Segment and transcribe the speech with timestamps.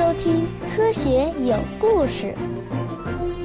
[0.00, 2.34] 收听《科学有故事》。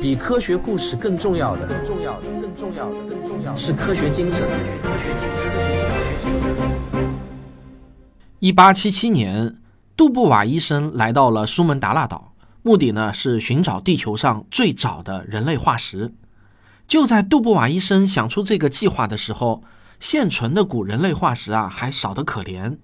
[0.01, 4.47] 比科学故事更重要的，更重要的，更重要的，更重要的是科学精神。
[8.39, 9.57] 一八七七年，
[9.97, 12.33] 杜布瓦医生来到了苏门答腊岛，
[12.63, 16.13] 目的呢是寻找地球上最早的人类化石。
[16.87, 19.61] 就在杜布瓦医生想出这个计划的时候，
[19.99, 22.77] 现存的古人类化石啊还少得可怜。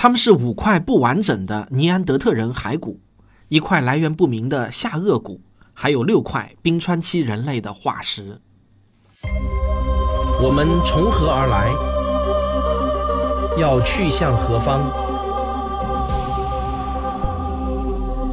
[0.00, 3.00] 他们是五块不完整的尼安德特人骸骨，
[3.48, 5.40] 一块来源不明的下颚骨，
[5.74, 8.40] 还有六块冰川期人类的化石。
[10.40, 11.74] 我们从何而来？
[13.60, 14.82] 要去向何方？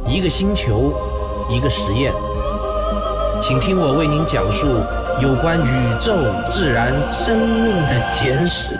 [0.06, 0.94] 一个星球，
[1.50, 2.14] 一个实验，
[3.42, 4.68] 请听我为您讲述
[5.20, 6.14] 有关宇宙、
[6.48, 8.75] 自然、生命的简史。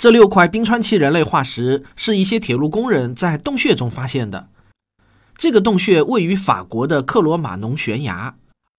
[0.00, 4.48] 这六块冰川期人类化石是一些铁路工人在洞穴中发现的。
[5.36, 8.34] 这个洞穴位于法国的克罗马农悬崖，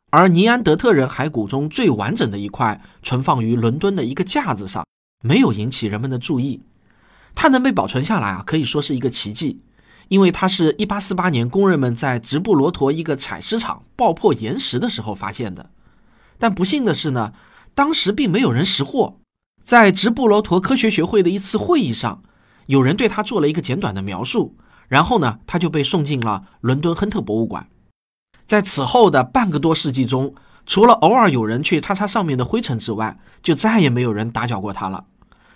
[0.09, 4.83] 而尼安德特人骸骨中最完整的一块存放于伦敦的一个架子上，
[5.23, 6.63] 没有引起人们的注意。
[7.35, 9.61] 它能被保存下来啊，可以说是一个奇迹，
[10.07, 15.69] 因为它是一八四八年工人们在直布罗陀一个采石场爆破岩石的时候发现的。
[16.39, 17.33] 但不幸的是呢，
[17.75, 19.19] 当时并没有人识货。
[19.61, 22.23] 在直布罗陀科学学会的一次会议上，
[22.65, 24.55] 有人对他做了一个简短的描述，
[24.87, 27.67] 然后呢，他就被送进了伦敦亨特博物馆。
[28.45, 35.05] 在此后的半个多世纪中，除了偶尔有人去擦擦上面的灰尘之外，就再也没有人打搅过他了。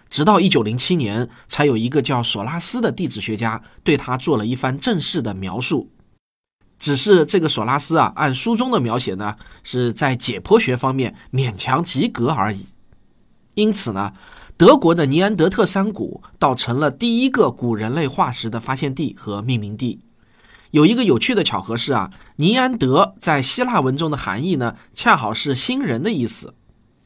[0.10, 5.92] 直到1907年，才有一个叫索拉斯的地质学家对他做了一番正式的描述。
[6.78, 12.68] 只是这个索拉斯啊，按书中的描写呢，是在解剖学方面勉强及格而已。
[13.56, 14.14] 因此呢，
[14.56, 20.00] 德国的尼安德特山谷倒成了第一个古人类化石的发现地和命名地。
[20.72, 26.54] 有一个有趣的巧合是啊，尼安德在希腊文中的含义呢，恰好是新人的意思。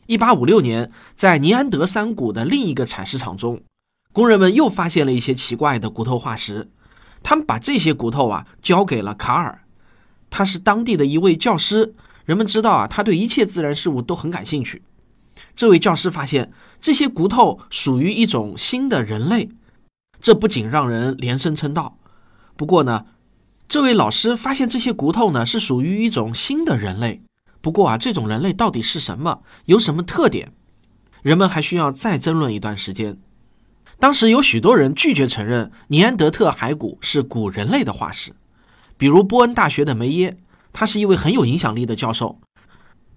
[0.08, 3.62] 一八五六年，在尼安德山谷的另一个采石场中，
[4.12, 6.70] 工人们又发现了一些奇怪的骨头化石。
[7.22, 9.62] 他们把这些骨头啊交给了卡尔，
[10.32, 11.94] 他是当地的一位教师。
[12.26, 14.82] 人们知道啊，他对一切自然事物都很感兴趣。
[15.60, 19.50] 这位教师发现这些骨头属于一种新的人类，
[20.22, 21.98] 这不仅让人连声称道。
[22.56, 23.08] 不过呢，
[23.68, 27.22] 这位老师发现这些骨头呢是属于一种新的人类。
[27.60, 30.54] 不过啊，这种人类到底是什么，有什么特点，
[31.24, 33.18] 人们还需要再争论一段时间。
[34.00, 38.32] 当时有许多人拒绝承认尼安德特骸骨是古人类的化石，
[38.98, 40.38] 比如波恩大学的梅耶，
[40.72, 42.40] 他是一位很有影响力的教授。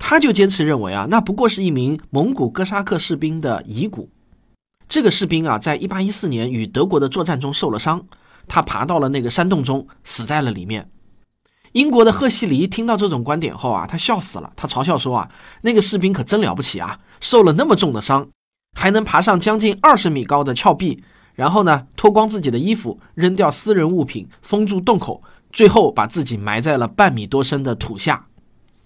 [0.05, 4.11] 他就坚持认为啊，那不过是一名蒙古哥萨克士兵的遗骨。
[4.89, 8.05] 这个士兵啊，在一八一四年与德国的作战中受了伤，
[8.49, 10.91] 他爬到了那个山洞中，死在了里面。
[11.71, 15.31] 英国的赫西黎听到这种观点后啊，他笑死了，他嘲笑说啊，
[15.63, 18.29] 那个士兵可真了不起啊，受了那么重的伤，
[18.77, 21.01] 还能爬上将近二十米高的峭壁，
[21.35, 28.27] 然后呢，脱光自己的衣服，扔掉私人物品，封住洞口，最后把自己埋在了半米多深的土下。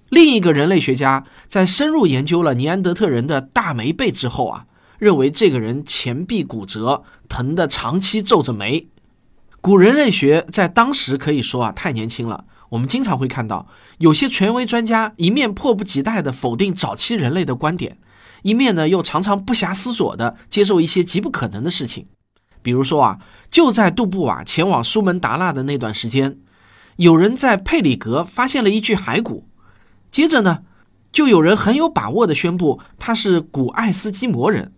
[0.09, 4.67] 另一个人类学家在深入研究了尼安德特人的大眉背之后啊，
[4.99, 8.89] 认为这个人前臂骨折，疼得长期皱着眉。
[9.61, 12.45] 古人类学在当时可以说啊太年轻了。
[12.69, 13.69] 我们经常会看到
[13.99, 17.99] 有些权威专家一面迫不及待地否定早期人类的观点，
[18.43, 22.07] 一面呢又常常不暇思索地接受一些极不可能的事情。
[22.63, 23.19] 比如说啊，
[23.51, 26.39] 就在杜布瓦前往苏门答腊的那段时间，
[26.97, 29.49] 有人在佩里格发现了一具骸骨。
[30.17, 30.63] 接着呢，
[31.13, 34.73] 就有人很有把握地宣布他是古爱斯基摩人。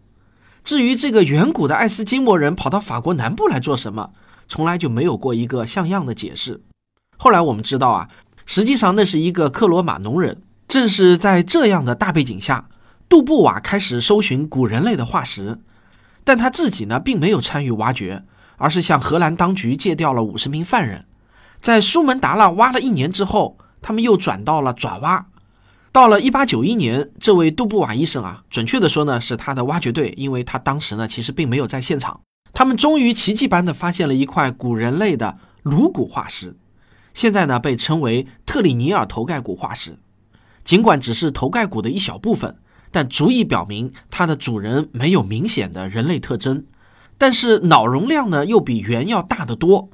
[0.65, 4.11] 至于这个远古的爱斯基摩人跑到法国南部来做什么，
[4.49, 6.61] 从来就没有过一个像样的解释。
[7.17, 8.09] 后来我们知道啊，
[8.47, 10.43] 实际上那是一个克罗马农人。
[10.67, 12.69] 正是在这样的大背景下，
[13.09, 15.61] 杜布瓦开始搜寻古人类的化石，
[16.25, 18.25] 但他自己呢并没有参与挖掘，
[18.57, 21.05] 而是向荷兰当局借调了五十名犯人，
[21.61, 23.57] 在苏门答腊挖了一年之后。
[23.81, 25.27] 他们又转到了爪哇。
[25.91, 32.21] 到了一八九一年，这位杜布瓦医生啊，准确的说呢，是他的挖掘队，因为他当时呢其实并没有在现场。
[32.53, 36.57] 他们终于奇迹般的发现了一块古人类的颅骨化石，
[37.15, 39.99] 现在呢被称为特里尼尔头盖骨化石。
[40.65, 42.57] 尽管只是头盖骨的一小部分，
[42.91, 46.65] 但足以表明它的主人没有明显的人类特征，
[47.17, 49.89] 但是脑容量呢又比猿要大得多。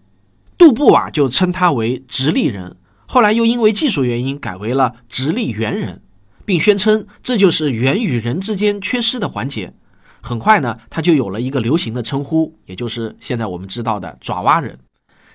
[0.59, 2.77] 杜布瓦就称它为直立人。
[3.15, 6.03] 后来又因为技术原因改为了直立猿人，
[6.45, 9.73] 并宣称这就是猿与人之间缺失的环节。
[10.21, 14.81] 很快呢，他就有了一个流行的称呼，也就是现在我们知道的爪哇人。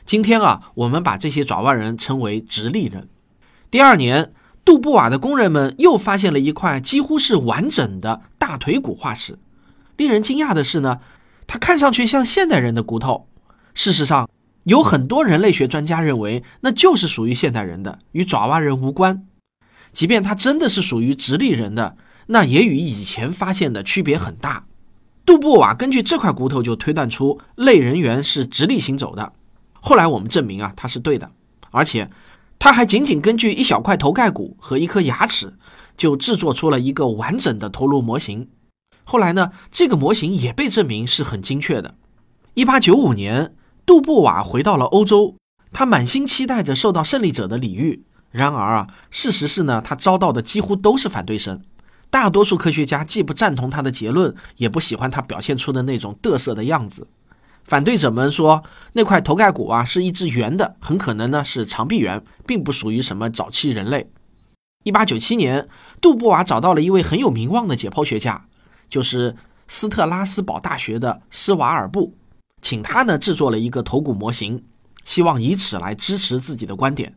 [0.06, 3.08] 今天啊，我们把这些爪哇人称为直立人。
[3.72, 4.34] 第二年，
[4.66, 9.40] 杜布瓦的工人们又发现了一块几乎是完整的大腿骨化石。
[9.96, 11.00] 令人惊讶的是呢，
[11.48, 13.30] 它看上去像现代人的骨头。
[13.74, 14.30] 事实上，
[14.64, 19.26] 有很多人类学专家认为那就是属于现代人的，与爪哇人无关。
[19.92, 21.98] 即便它真的是属于直立人的，
[22.28, 24.66] 那也与以前发现的区别很大。
[25.26, 29.34] 杜布瓦根据这块骨头就推断出类人猿是直立行走的。
[29.74, 31.32] 后来我们证明啊，他是对的，
[31.72, 32.10] 而且
[32.58, 35.54] 他还仅仅根据一小块头盖骨和一颗牙齿，
[35.96, 38.50] 就制作出了一个完整的头颅模型。
[39.04, 41.96] 后来呢，这个模型也被证明是很精确的。
[42.54, 43.56] 一八九五年，
[43.90, 45.36] 杜布瓦回到了欧洲，
[45.74, 48.06] 他满心期待着受到胜利者的礼遇。
[48.30, 51.60] 然而啊，事实是呢，他遭到的几乎都是反对声。
[52.12, 57.08] 大多数科学家既不赞同他的结论，也不喜欢他表现出的那种嘚瑟的样子。
[57.64, 58.64] 反对者们说，
[58.94, 64.12] 那块头盖骨啊是一只圆的，很可能呢是长臂猿，并不属于什么早期人类。
[64.84, 65.68] 一八九七年，
[66.00, 68.46] 杜布瓦找到了一位很有名望的解剖学家，
[68.88, 69.36] 就是
[69.68, 72.14] 斯特拉斯堡大学的施瓦尔布，
[72.62, 74.64] 请他呢制作了一个头骨模型，
[75.04, 77.16] 希望以此来支持自己的观点。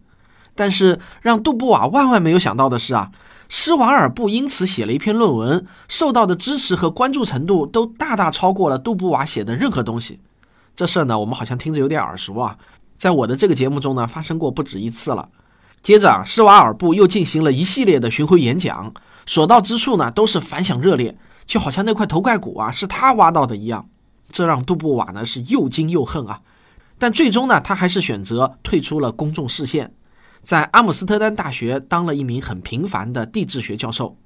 [0.54, 3.10] 但是让杜布瓦万万没有想到的是啊。
[3.54, 10.20] 施瓦尔布因此写了一篇论文，受到的支持和关注程度都大大超过了杜布瓦写的任何东西。
[10.74, 12.56] 这事儿呢，我们好像听着有点耳熟啊，
[12.96, 15.28] 在我的这个节目中呢，发生过不止一次了。
[15.82, 18.94] 接着啊，施瓦尔布又进行了一系列的巡回演讲，
[19.26, 23.86] 所到之处呢，都是反响热烈，就好像那块头盖骨啊是他挖到的一样。
[24.32, 26.40] 这让杜布瓦呢是又惊又恨啊。
[26.98, 29.92] 但最终呢，他还是选择退出了公众视线。
[30.40, 34.16] 在阿姆斯特丹大学当了一名很平凡的地质学教授，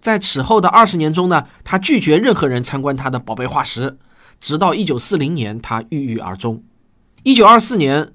[0.00, 3.98] 在此后的二十年中呢，他拒绝任何人参观他的宝贝化石，
[4.40, 6.62] 直到一九四零年他郁郁而终。
[7.24, 8.12] 一九二四年，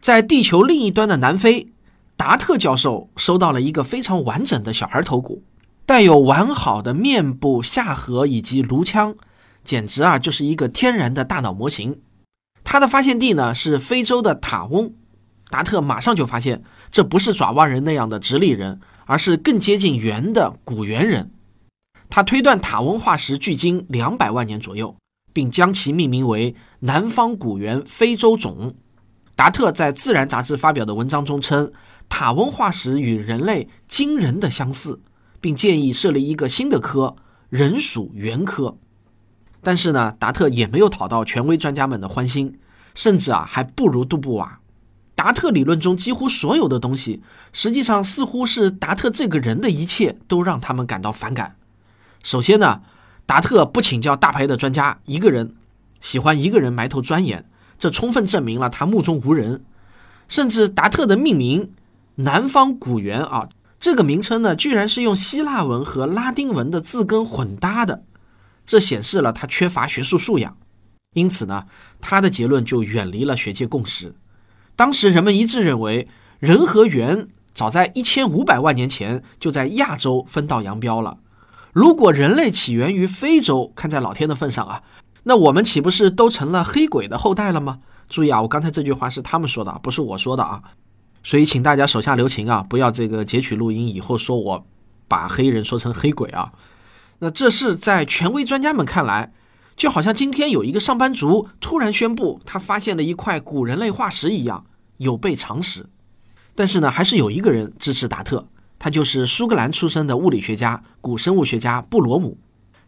[0.00, 1.68] 在地球另一端的南非，
[2.16, 5.44] 达特教授收到了一个非常完整的小孩头骨，
[5.86, 9.14] 带有完好的面部、下颌以及颅腔，
[9.68, 12.00] 简直啊就是一个天然的大脑模型。
[12.64, 14.94] 他的发现地呢是非洲的塔翁。
[15.50, 21.30] 达特马上就发现，这不是爪哇人那样的直立人，而是更接近猿的古猿人。
[22.08, 24.96] 他推断塔翁化石距今两百万年左右，
[25.34, 28.74] 并将其命名为南方古猿非洲种。
[29.36, 31.70] 达特在《自然》杂志发表的文章中称，
[32.08, 35.02] 塔翁化石与人类惊人的相似，
[35.42, 37.14] 并建议设立一个新的科——
[37.50, 38.78] 人属猿科。
[39.62, 42.58] 但是呢，达特也没有讨到权威专家们的欢心，
[42.94, 44.60] 甚至啊还不如杜布瓦。
[45.14, 47.22] 达特理论中几乎所有的东西，
[47.52, 51.56] 实际上似乎是达特这个人的一切都让他们感到反感。
[52.22, 52.82] 首先呢，
[53.26, 55.56] 达特不请教大牌的专家，一个人
[56.00, 57.44] 喜欢一个人埋头钻研，
[57.78, 59.64] 这充分证明了他目中无人。
[60.28, 61.72] 甚至达特的命名
[62.16, 63.48] “南方古猿”啊，
[63.80, 68.04] 这个名称呢，居然是用希腊文和拉丁文的字根混搭的，
[68.68, 70.56] 这显示了他缺乏学术素养。
[71.14, 71.64] 因此呢，
[72.02, 74.14] 他的结论就远离了学界共识。
[74.76, 76.06] 当时人们一致认为，
[76.38, 81.16] 人和猿早在一千五百万年前就在亚洲分道扬镳了。
[81.72, 84.82] 如果人类起源于非洲，看在老天的份上啊，
[85.24, 87.80] 那我们岂不是都成了黑鬼的后代了吗？
[88.10, 90.62] 注意啊，我刚才这句话是他们说的，不是我说的啊。
[91.24, 94.66] 所以请大家手下留情啊，不要这个截取录音以后说我
[95.08, 96.52] 把黑人说成黑鬼啊。
[97.20, 99.32] 那这是在权威专家们看来。
[99.76, 104.64] 就好像今天有一个上班族突然宣布他发现了一块古人类化石一样，
[104.96, 105.86] 有悖常识。
[106.56, 112.36] 但是呢，还是有一个人支持达特，他就是苏格兰出生的物理学家、古生物学家布罗姆。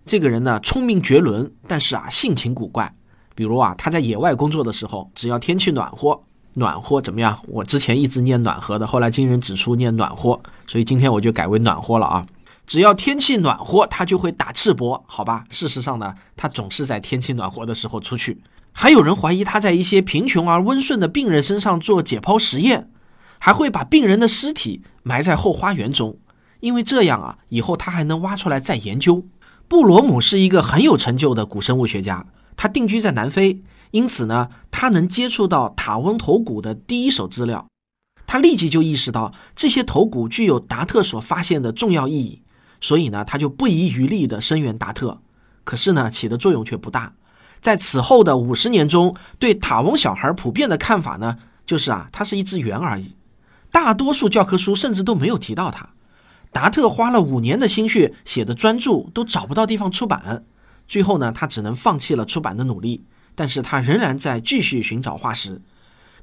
[0.05, 2.93] 这个人呢，聪明绝伦，但是啊，性情古怪。
[3.37, 6.21] 比如啊，他在野外工作的时候，只要天气暖和，
[6.55, 7.39] 暖和怎么样？
[7.47, 12.27] 我之前一直念暖和的，后来经人指出念暖和，所以今天我就改为暖和了啊。
[12.71, 15.43] 只要天气暖和，他就会打赤膊，好吧？
[15.51, 18.41] 事实上呢，他总是在天气暖和的时候出去。
[18.71, 22.89] 还有人怀疑他在一些贫穷而温顺的病人身上做解剖实验，
[23.41, 26.17] 还会把病人的尸体埋在后花园中，
[26.61, 29.27] 因为这样啊，以后他还能挖出来再研究。
[29.67, 32.25] 布罗姆是一个很有成就的古生物学家，
[32.57, 33.61] 他定居在南非，
[33.91, 37.67] 因此呢，他能接触到塔翁头骨的第一手资料。
[38.29, 42.45] 他立即就意识到这些头骨具有达特所发现的重要意义。
[42.81, 45.21] 所以呢，他就不遗余力地声援达特，
[45.65, 47.13] 可是呢，起的作用却不大。
[47.61, 53.15] 在此后的五十年中，对塔翁小孩普遍的看法呢，就是啊，他是一只猿而已。
[53.71, 55.91] 大多数教科书甚至都没有提到他。
[56.53, 60.45] 达特花了五年的心血写的专著都找不到地方出版，
[60.89, 65.61] 最后呢，他只能放弃了出版的努力，但是他仍然在继续寻找化石。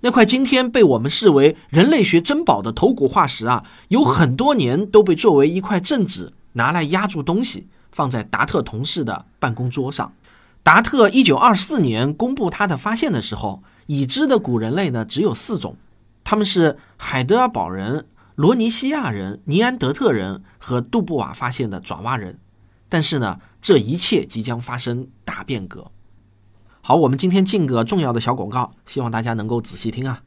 [0.02, 10.12] 那块今天被我们视为人类学珍宝的头骨化石啊，有很多年都被作为一块镇纸拿来压住东西，放在达特同事的办公桌上。
[10.64, 15.78] 达特一九二四年公布他的发现的时候，已知的古人类呢只有四种，
[16.24, 22.40] 他们是海德尔堡人、罗尼西亚人、尼安德特人和杜布瓦发现的爪哇人。
[22.90, 25.92] 但是呢，这一切即将发生大变革。
[26.82, 30.24] 好，我们今天进个重要的小广告，希望大家能够仔细听啊。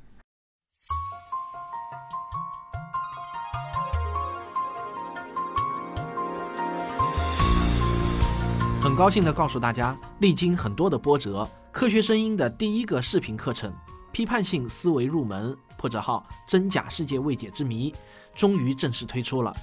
[9.01, 13.73] 高兴的告诉大家，历经很多的波折，科学声音的第一个视频课程
[14.13, 17.95] 《批判性思维入门》破折号真假世界未解之谜，
[18.35, 19.57] 终于正式推出了。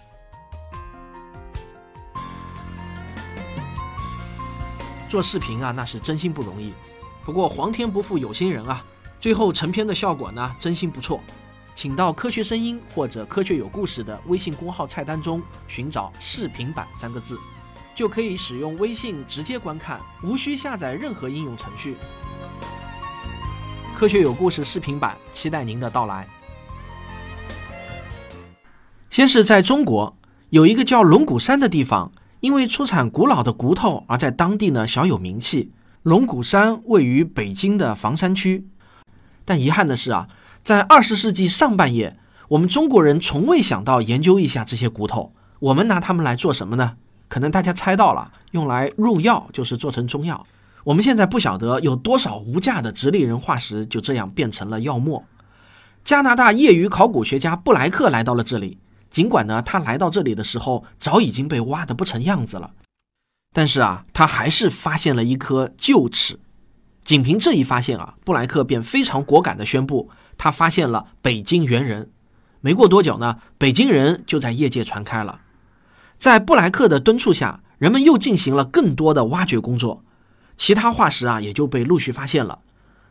[5.08, 6.74] 做视频啊，那是真心不容易。
[7.24, 8.84] 不过皇天不负有心人啊，
[9.20, 11.22] 最后成片的效果呢，真心不错。
[11.76, 17.38] 请到“科学声音”或者“科学有故事”的微信公号菜单中寻找“视频版”三个字，
[17.98, 21.98] 就可以使用微信直接观看，无需下载任何应用程序。
[23.96, 26.28] 科学有故事视频版，期待您的到来。
[29.10, 30.16] 先是在中国，
[30.52, 32.12] 有一个叫龙骨山的地方。
[32.40, 35.72] 因为出产古老的骨头而在当地呢小有名气。
[36.04, 38.68] 龙骨山位于北京的房山区，
[39.44, 40.28] 但遗憾的是啊，
[40.62, 42.16] 在二十世纪上半叶，
[42.50, 45.34] 我们中国人从未想到研究一下这些骨头。
[45.58, 46.98] 我们拿它们来做什么呢？
[47.28, 50.46] 可能大家猜到了，用来入药，就是做成中药。
[50.84, 55.24] 我们现在不晓得有多少无价的直立人化石就这样变成了药末。
[56.06, 58.78] 加拿大业余考古学家布莱克来到了这里。
[59.10, 62.72] 尽管呢，他来到这里的时候早已经被挖得不成样子了，
[63.54, 66.40] 但是啊，他还是发现了一颗臼齿。
[67.04, 72.12] 仅凭这一发现啊，布莱克便非常果敢地宣布，他发现了北京猿人。
[72.60, 75.40] 没过多久呢，北京人就在业界传开了。
[76.18, 80.04] 在布莱克的敦促下，人们又进行了更多的挖掘工作，
[80.56, 82.60] 其他化石啊也就被陆续发现了。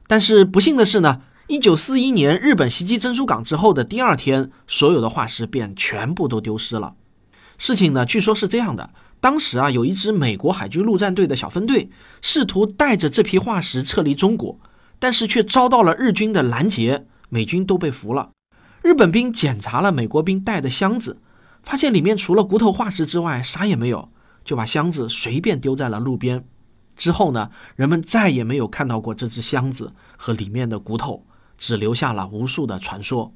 [0.07, 1.23] 但是不幸的是呢。
[1.49, 6.95] 一九四一年，日本袭击珍珠港之后的第二天，所有的化石便全部都丢失了。
[7.57, 11.89] 事情呢，据说是这样的：当时啊，有一支美国海军陆战队的小分队
[12.21, 14.59] 试图带着这批化石撤离中国，
[14.99, 18.31] 但是却遭到了日军的拦截，美军都被俘了。
[18.83, 21.21] 日本兵检查了美国兵带的箱子，
[21.67, 24.09] 发现里面除了骨头化石之外啥也没有，
[24.43, 26.43] 就把箱子随便丢在了路边。
[26.97, 31.23] 之后呢，人们再也没有看到过这只箱子和里面的骨头。
[31.59, 33.33] 只留下了无数的传说。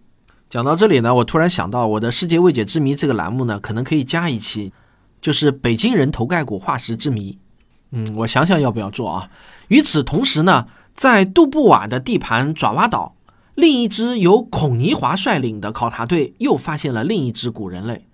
[0.51, 4.75] 讲到这里呢，我突然想到，我的世界未解之谜这个栏目呢，可能可以加一期，
[5.23, 7.39] 就是北京人头盖骨化石之谜。
[7.93, 9.31] 嗯，我想想要不要做啊。
[9.69, 13.17] 与此同时呢，在杜布瓦的地盘爪哇岛，
[13.55, 18.05] 另一支由孔尼华率领的考察队又发现了另一只古人类。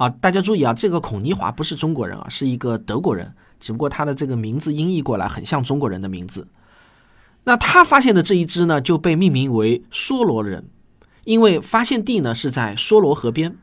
[0.00, 6.48] 啊，大家注意啊，这个孔尼华不是中国人啊，是一个德国人，只不过他的这个名字音译过来很像中国人的名字。
[7.44, 10.64] 那他发现的这一只呢，就被命名为梭罗人，
[11.24, 13.58] 因为发现地呢是在梭罗河边。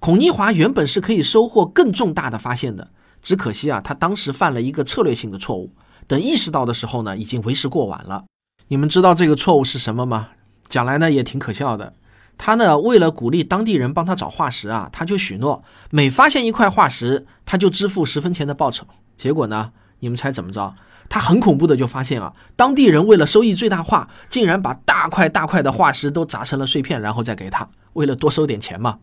[0.00, 2.90] 孔尼华原本是可以收获更重大的发现的，
[3.22, 5.70] 只可惜啊，他当时犯了一个策略性的错误。
[6.08, 8.24] 等意识到的时候呢，已经为时过晚了。
[8.66, 10.30] 你们知道这个错误是什么吗？
[10.68, 11.92] 讲来呢也挺可笑的。
[12.42, 18.86] 他呢为了鼓励当地人帮他找化石啊，他就许诺每发现一块化石，他就支付十分钱的报酬。
[19.18, 20.74] 结果呢，你们猜怎么着？
[21.10, 29.00] 他很恐怖的就发现啊，当地人为了收益最大化，竟然把大块大块的化石都砸成了碎片，然后再给他，为了多收点钱嘛。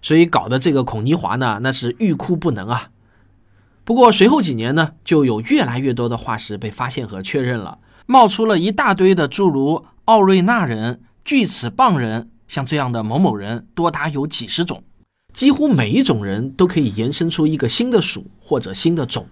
[0.00, 2.90] 所以搞得这个孔尼华呢，那是欲哭不能啊。
[3.82, 14.82] 不过随后几年呢，就有越来越多的化石被发现和确认了，冒出了一大堆的诸如奥瑞纳人、锯齿棒人，像这样的某某人，多达有几十种，
[15.32, 19.26] 几乎每一种人都可以延伸出一个新的属或者新的种。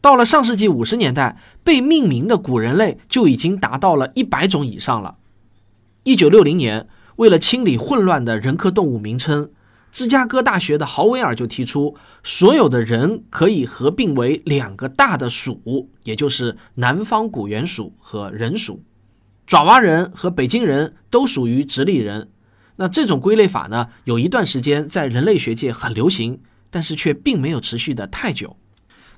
[0.00, 5.16] 到了上世纪五十年代，被命名的古人类就已经达到了一百种以上了。
[6.04, 9.50] 一九六零年，为了清理混乱的人科动物名称，
[9.92, 18.82] 芝加哥大学的豪威尔就提出，所有的人可以合并为两个大的属，也就是南方古猿属和人属。
[19.46, 22.30] 爪哇人和北京人都属于直立人。
[22.80, 28.56] 那这种归类法呢，有一段时间在人类学界很流行，但是却并没有持续的太久。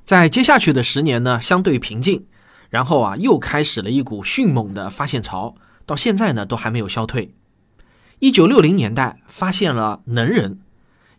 [0.05, 2.27] 在接下去的十年呢，相对平静，
[2.71, 5.55] 然后啊，又开始了一股迅猛的发现潮，
[5.87, 7.37] 到现在呢，都还没有消退。
[8.19, 10.59] 一九六零年代发现了能人，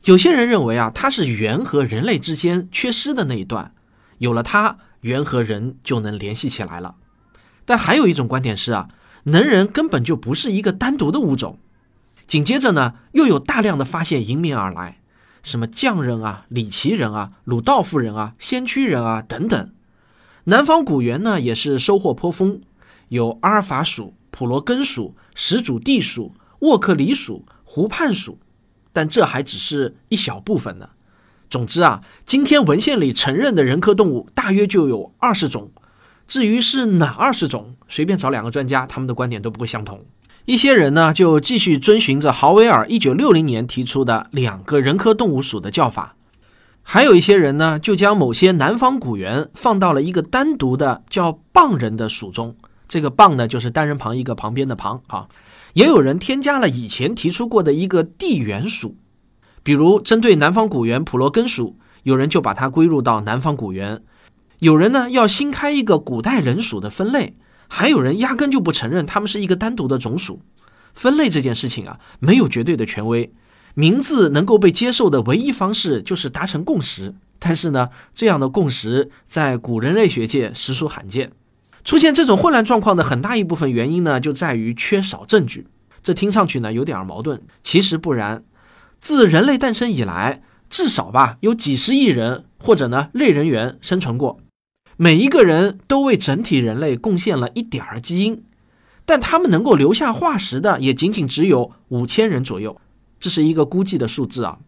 [0.03, 3.73] 有些人认为啊，它是猿和人类之间缺失的那一段，
[4.17, 6.95] 有了它，猿和人就能联系起来了。
[7.63, 8.89] 但还有一种观点是啊，
[9.23, 11.57] 能人根本就不是一个单独的物种。
[12.27, 14.99] 紧接着呢，又有大量的发现迎面而来，
[15.43, 19.71] 什么匠人啊、里奇人啊、鲁道夫人啊、先驱人啊等等。
[20.45, 22.61] 南方古猿呢也是收获颇丰，
[23.09, 28.39] 有阿尔法属、普罗根属、始祖地属、沃克里属、湖畔属，
[28.91, 30.89] 但这还只是一小部分呢。
[31.49, 35.71] 总之啊，今天文献里承认的人科动物大约就有二十种。
[36.27, 40.03] 至于是哪二十种，随便找两个专家，他们的观点都不会相同。
[40.45, 46.15] 一些人呢，就继续遵循着豪威尔一九六零年提出的两个人科动物属的叫法；
[46.81, 52.57] 还有一些人呢，就将某些南方古猿放到了一个单独的叫蚌人的属中。
[52.89, 55.29] 这个蚌呢，就是单人旁一个旁边的旁啊。
[55.71, 58.97] 也有人添加了以前提出过的一个地猿属。
[59.63, 63.99] 比如，针对南方古猿普罗根属，有人就把它归入到南方古猿；
[64.59, 67.37] 有人呢要新开一个古代人属的分类，
[67.75, 70.39] 还有人压根就不承认他们是一个单独的种属。
[70.93, 73.33] 分类这件事情啊，没有绝对的权威，
[73.73, 77.15] 名字能够被接受的唯一方式就是达成共识。
[77.39, 81.31] 但是呢，这样的共识在古人类学界实属罕见。
[81.83, 85.65] 出现这种混乱状况的很大一部分原因呢，就在于缺少证据。
[86.03, 88.43] 这听上去呢有点矛盾，其实不然。
[88.99, 94.39] 自人类诞生以来，至少吧有几十亿人或者呢类人猿生存过，
[95.03, 98.41] 每一个人都为整体人类贡献了一点儿基因，
[99.03, 102.79] 但他们能够留下化石的也仅仅只有五千人左右，
[103.19, 104.59] 这是一个估计的数字啊。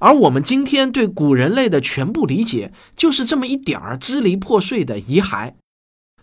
[0.00, 5.52] 而我们今天对古人类的全部理解，就是这么一点儿支离破碎的遗骸。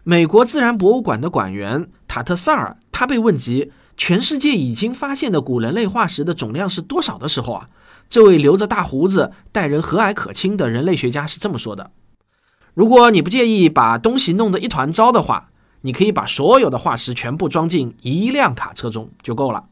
[0.03, 3.71] 美国自然博物馆的馆员塔特萨尔，他被问及。
[3.95, 7.69] 全世界已经发现的古人类化石的总量是多少的时候啊？
[8.09, 11.91] 这位留着大胡子、待人和蔼可亲的人类学家是这么说的
[12.75, 15.49] ：“如果你不介意把东西弄得一团糟的话，
[15.81, 19.65] 你可以把所有的化石全部装进一辆卡车中就够了。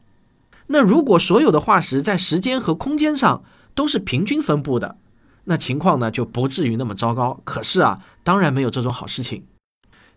[0.66, 4.96] 那如果所有的化石在时间和空间上都是平均分布的，
[5.44, 7.40] 那情况呢就不至于那么糟糕。
[7.44, 9.44] 可是啊，当然没有这种好事情，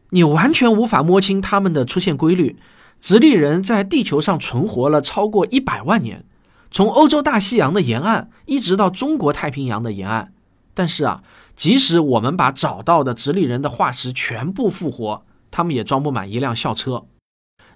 [0.10, 2.58] 你完全无法摸清它们的出现规律。”
[3.00, 6.26] 直立人在地球上存活了超过一百万年，
[6.72, 10.34] 从欧洲大西洋的沿岸一直到中国太平洋的沿岸。
[10.78, 11.24] 但是啊，
[11.56, 17.06] 即使我们把找到的直立人的化石全部复活，他们也装不满一辆校车。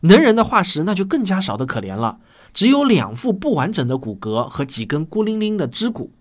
[0.02, 2.20] 能人的化石那就更加少得可怜了，
[2.54, 6.12] 只有两副不完整的骨骼和几根孤零零的肢骨。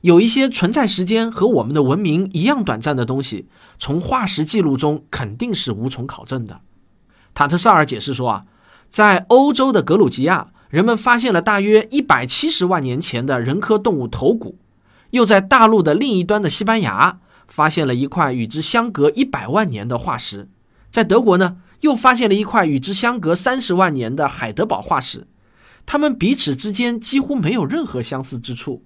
[0.00, 6.62] 有一些存在时间和我们的文明一样短暂的东西，从化石记录中肯定是无从考证的。
[7.34, 8.46] 塔特萨尔解释说啊，
[8.88, 14.54] 在欧洲的格鲁吉亚，人们发现了大约一百七十万年前的人科动物头骨；
[15.10, 20.48] 又在大陆的另一端的西班牙，发现了一块与之相隔一百万年的化石；
[20.90, 25.26] 在德国呢，又发现了一块与之相隔三十万年的海德堡化石。
[25.86, 28.84] 他们彼此之间几乎没有任何相似之处。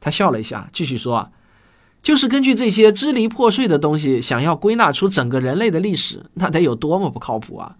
[0.00, 1.30] 他笑了一下，继续说啊，
[2.02, 7.76] 就是根据这些支离破碎的东西，想要归纳出整个人类的历史，那得有多么不靠谱啊！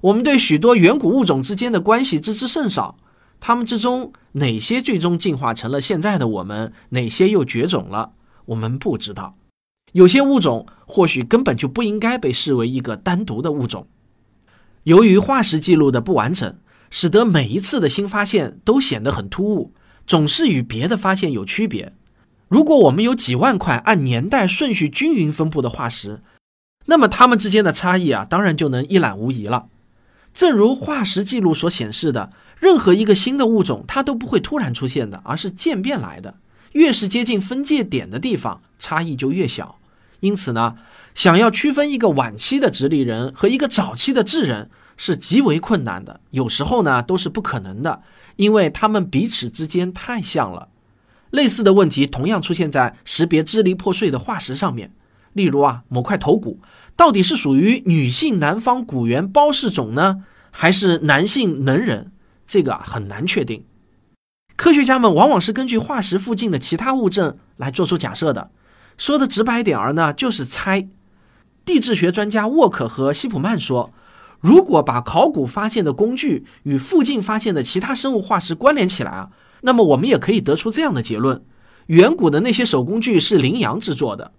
[0.00, 2.96] 我们对许多远古物种之间的关系知之甚少，
[3.40, 8.12] 它们之中哪些最终进化成了现在的我们，哪些又绝种了，
[8.44, 9.36] 我们不知道。
[9.92, 13.88] 有些物种或许根本就不应该被视为一个单独的物种。
[14.84, 16.58] 由于化石记录的不完整，
[16.90, 19.72] 使得每一次的新发现都显得很突兀，
[20.06, 21.92] 总是与别的发现有区别。
[22.48, 26.22] 如果我们有几万块按年代顺序均匀分布的化石，
[26.86, 29.68] 那么它们之间的差异啊，当然就能一览无遗了。
[30.32, 36.36] 正如化石记录所显示的，任何一个新的物种，它都不会突然出现的，而是渐变来的。
[36.72, 39.78] 越是接近分界点的地方，差异就越小。
[40.20, 40.76] 因此呢，
[41.14, 48.02] 想要区分一个晚期的直立人和一个早期的智人是极为困难的，有时候呢都是不可能的，
[48.36, 50.68] 因为他们彼此之间太像了。
[51.30, 54.92] 类似的问题同样出现在识别支离破碎的化石上面，
[55.32, 56.60] 例如啊，某块头骨。
[56.94, 62.12] 到底是属于女性南方古猿包氏种呢，还是男性能人？
[62.50, 63.64] 这个很难确定。
[64.56, 68.50] 科学家们往往是根据化石附近的其他物证来做出假设的。
[68.98, 70.88] 说的直白点儿呢，就是猜。
[71.64, 73.92] 地质学专家沃克和希普曼说，
[74.40, 81.40] 如果把考古发现的工具与附近发现的其他生物化石关联起来啊，那么我们也可以得出这样的结论：
[81.86, 84.32] 远古的那些手工具是羚羊制作的。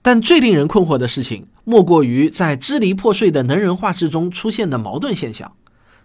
[0.00, 5.52] 但最令人困惑的事情，莫过于在支离破碎的能人化石中出现的矛盾现象。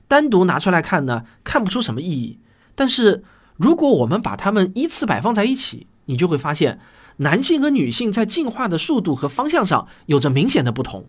[0.08, 2.40] 单独拿出来看呢，看不出什么意义；
[2.76, 3.24] 但是
[3.58, 6.80] 如果我们把它们依次摆放在一起，你就会发现，
[7.18, 11.06] 男性和女性在进化的速度和方向上有着明显的不同。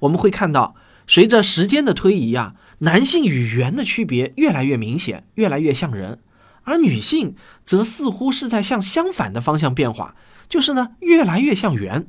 [0.00, 6.20] 我们会看到，随着时间的推移啊，男性与猿的区别越来越明显，越来越像人，
[6.62, 7.34] 而女性
[7.64, 10.14] 则似乎是在向相反的方向变化，
[10.48, 12.06] 就是呢越来越像猿。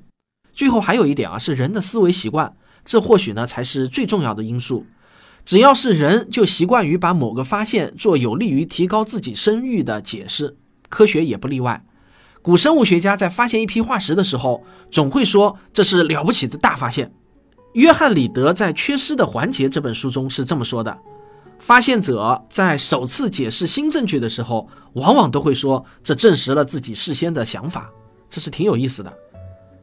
[0.54, 4.86] 最后还有一点啊，是人的思维习惯，这或许呢才是最重要的因素。
[5.50, 10.56] 只要是人，就习惯于把某个发现做有利于提高自己声誉的解释，
[10.90, 11.84] 科学也不例外。
[12.44, 17.12] 古生物学家在发现一批化石的时候，总会说这是了不起的大发现。
[17.74, 20.96] 约翰·里德在《缺失的环节》这本书中是这么说的：
[21.58, 27.90] 发现者在首次解释新证据的时候，往往都会说这证实了自己事先的想法，
[28.30, 29.12] 这是挺有意思的。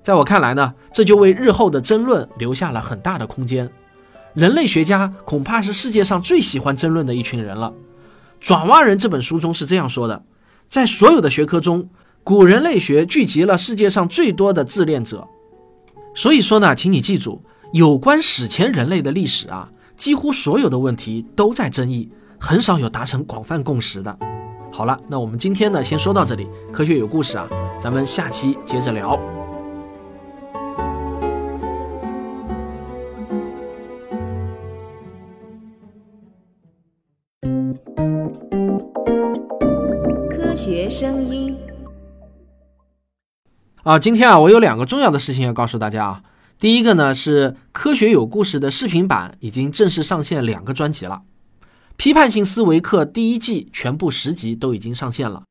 [0.05, 3.69] 在我看来呢，这就为日后的争论留下了很大的空间。
[4.37, 7.69] 人类学家恐怕是世界上最喜欢争论的一群人了。
[8.39, 10.23] 《爪哇人》这本书中是这样说的：
[10.69, 11.89] 在所有的学科中，
[12.23, 15.27] 古人类学聚集了世界上最多的自恋者。
[16.15, 17.43] 所以说呢，请你记住。
[17.73, 24.19] 有关史前人类的历史啊，几乎所有的问题都在争议，很少有达成广泛共识的。
[24.71, 26.47] 好了，那我们今天呢，先说到这里。
[26.71, 27.49] 科学有故事啊，
[27.83, 29.19] 咱们下期接着聊。
[40.99, 41.55] 声音
[43.83, 46.23] 啊，今天啊，我有两个重要的事情要告诉大家啊。
[46.59, 51.25] 第一个呢是科学有故事的视频版已经正式上线两个专辑了，
[51.99, 55.43] 批判性思维课第一季全部十集都已经上线了。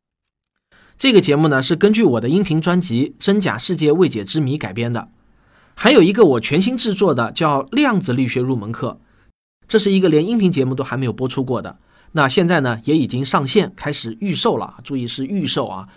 [0.98, 5.10] 这个节目呢是根据我的音频专辑《真假世界未解之谜》改编的，
[5.76, 9.00] 还有一个我全新制作的叫量子力学入门课，
[9.68, 11.78] 这是一个连音频节目都还没有播出过的。
[12.18, 15.90] 那现在呢也已经上线开始预售了，注意是预售啊，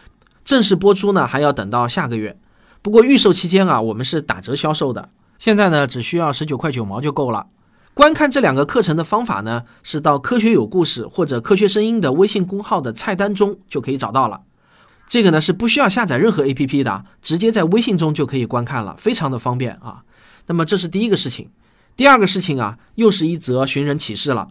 [0.45, 2.37] 正式播出呢还要等到下个月。
[2.83, 7.47] 不过预售期间啊，我们是打折销售的，现在呢只需要十九块九毛就够了。
[7.95, 14.41] 观看这两个课程的方法呢，是到科学有故事或者科学声音的微信公号的菜单中就可以找到了。
[15.07, 20.03] 这个呢是不需要下载任何 APP 的，直接在微信中就可以观看了，非常的方便啊。
[20.49, 21.49] 那么这是第一个事情，
[21.97, 24.49] 第二个事情啊，又是一则寻人启事了。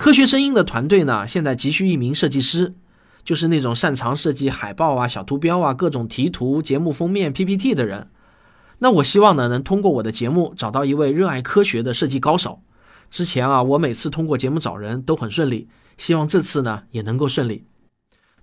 [0.00, 2.74] 科学声音的团队呢，现在急需一名设计师。
[3.22, 8.08] 就是那种擅长设计海报啊、小图标啊、各种题图、节目封面、PPT 的人。
[8.78, 12.62] 那我希望呢，能通过我的节目找到一位热爱科学的设计高手。
[13.10, 17.66] 之前啊，我每次通过节目找人都很顺利，希望这次呢也能够顺利。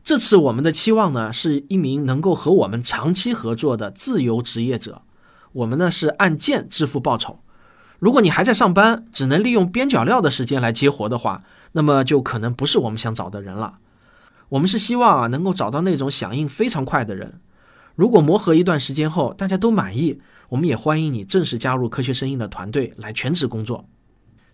[0.03, 5.01] 这次我们的期望呢，是一名能够和我们长期合作的自由职业者。
[5.53, 7.39] 我们呢是按件支付报酬。
[7.99, 13.79] 如果你还在上班，只能利用边角料的时间来接活的话，那么就可能不是我们想找的人了。
[14.49, 17.41] 我们是希望啊，能够找到那种响应非常快的人。
[17.95, 23.85] 如果磨合一段时间后大家都满意，我们也欢迎你正式加入科学声音的团队来全职工作。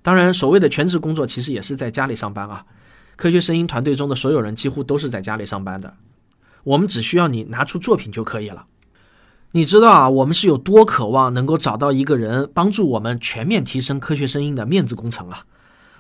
[0.02, 2.66] 当然，所谓的全职工作其实也是在家里上班啊。
[3.16, 5.94] 科学声音团队中的所有人几乎都是在家里上班的。
[6.64, 8.66] 我们只需要你拿出作品就可以了。
[9.56, 15.46] 你知道啊，我们是有多渴望能够找到一个人帮助我们全面提升科学声音的面子工程啊！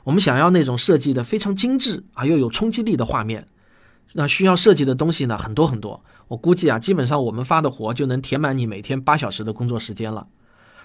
[0.05, 3.45] 我们想要那种设计的非常精致而又有冲击力的画面。
[4.13, 6.03] 那需要设计的东西呢，很多很多。
[6.29, 10.25] 我估计啊，基本上我们发的活就能填满你每天八小时的工作时间了。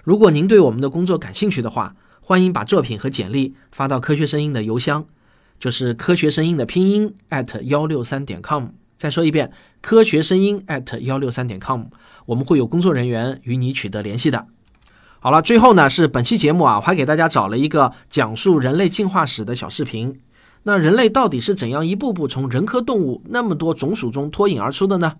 [0.04, 5.06] 如果您对我们的工作感兴趣的话，欢迎把作品和简历发到科学声音的邮箱，
[5.58, 8.66] 就是科学声音的拼音 at 幺六三点 com。
[8.98, 11.84] 再说一遍，科学声音 at 幺六三点 com，
[12.26, 14.46] 我们会有工作人员与你取得联系的。
[15.20, 20.20] 好了，最后呢是本期节目啊，我还给大家找了一个讲述人类进化史的小视频。
[20.64, 25.14] 那人类到底是怎样一步步从人科动物那么多种属中脱颖而出的呢？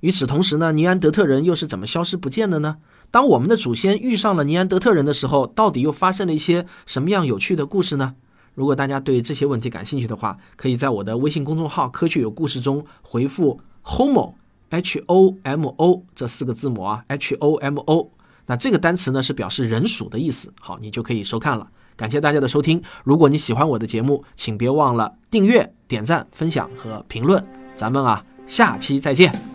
[0.00, 2.78] 与此同时呢，尼安德特人又是怎么消失不见的呢？
[3.10, 8.14] 当我们的祖先遇上了尼安德特人的时候，到底又发生了一些什么样有趣的故事呢？
[8.60, 14.34] 如果大家对这些问题感兴趣的话，可以在我的微信公众号“科学有故事”中回复 “homo
[14.68, 18.10] h o m o” 这四个字母啊，h o m o，
[18.44, 20.52] 那这个单词呢是表示人属的意思。
[20.60, 21.66] 好，你就可以收看了。
[21.96, 22.82] 感谢大家的收听。
[23.02, 27.42] 如果你喜欢我的节目，请别忘了订阅、点赞、分享和评论。
[27.74, 29.49] 咱们啊，下期再见。